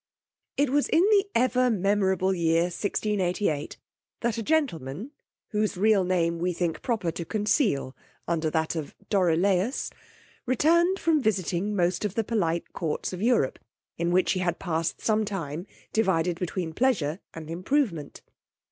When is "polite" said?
12.23-12.73